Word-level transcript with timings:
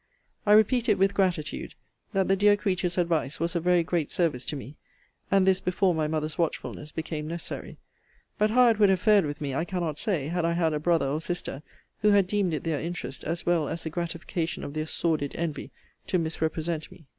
I 0.47 0.53
repeat 0.53 0.89
it 0.89 0.97
with 0.97 1.13
gratitude, 1.13 1.75
that 2.11 2.27
the 2.27 2.35
dear 2.35 2.57
creature's 2.57 2.97
advice 2.97 3.39
was 3.39 3.55
of 3.55 3.63
very 3.63 3.83
great 3.83 4.09
service 4.09 4.43
to 4.45 4.55
me 4.55 4.75
and 5.29 5.45
this 5.45 5.59
before 5.59 5.93
my 5.93 6.07
mother's 6.07 6.39
watchfulness 6.39 6.91
became 6.91 7.27
necessary. 7.27 7.77
But 8.39 8.49
how 8.49 8.69
it 8.69 8.79
would 8.79 8.89
have 8.89 8.99
fared 8.99 9.27
with 9.27 9.41
me, 9.41 9.53
I 9.53 9.63
cannot 9.63 9.99
say, 9.99 10.29
had 10.29 10.43
I 10.43 10.53
had 10.53 10.73
a 10.73 10.79
brother 10.79 11.05
or 11.05 11.21
sister, 11.21 11.61
who 12.01 12.09
had 12.09 12.25
deemed 12.25 12.55
it 12.55 12.63
their 12.63 12.81
interest, 12.81 13.23
as 13.25 13.45
well 13.45 13.69
as 13.69 13.85
a 13.85 13.91
gratification 13.91 14.63
of 14.63 14.73
their 14.73 14.87
sordid 14.87 15.35
envy, 15.35 15.69
to 16.07 16.17
misrepresent 16.17 16.91
me. 16.91 17.05